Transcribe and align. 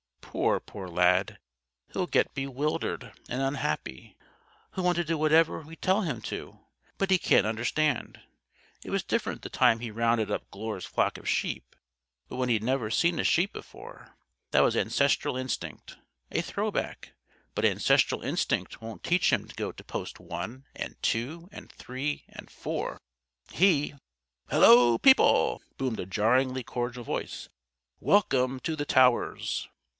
"Poor, 0.19 0.61
poor 0.61 0.87
Lad! 0.87 1.37
He'll 1.91 2.07
get 2.07 2.33
bewildered 2.33 3.11
and 3.29 3.41
unhappy. 3.41 4.15
He'll 4.73 4.83
want 4.85 4.95
to 4.95 5.03
do 5.03 5.17
whatever 5.17 5.59
we 5.59 5.75
tell 5.75 6.01
him 6.03 6.21
to, 6.23 6.57
but 6.97 7.11
he 7.11 7.17
can't 7.17 7.45
understand. 7.45 8.21
It 8.81 8.91
was 8.91 9.03
different 9.03 9.41
the 9.41 9.49
time 9.49 9.79
he 9.79 9.91
rounded 9.91 10.31
up 10.31 10.49
Glure's 10.49 10.85
flock 10.85 11.17
of 11.17 11.27
sheep 11.27 11.75
when 12.29 12.47
he'd 12.47 12.63
never 12.63 12.89
seen 12.89 13.19
a 13.19 13.25
sheep 13.25 13.51
before. 13.53 14.15
That 14.51 14.61
was 14.61 14.75
ancestral 14.75 15.35
instinct. 15.35 15.97
A 16.31 16.41
throwback. 16.41 17.11
But 17.53 17.65
ancestral 17.65 18.21
instinct 18.23 18.81
won't 18.81 19.03
teach 19.03 19.31
him 19.33 19.47
to 19.49 19.53
go 19.55 19.73
to 19.73 19.83
Post 19.83 20.19
1 20.19 20.65
and 20.77 20.95
2 21.03 21.49
and 21.51 21.69
3 21.69 22.23
and 22.29 22.49
4. 22.49 22.97
He" 23.51 23.93
"Hello, 24.49 24.97
people!" 24.97 25.61
boomed 25.77 25.99
a 25.99 26.05
jarringly 26.05 26.63
cordial 26.63 27.03
voice. 27.03 27.49
"Welcome 27.99 28.61
to 28.61 28.77
the 28.77 28.85
Towers!" 28.85 29.67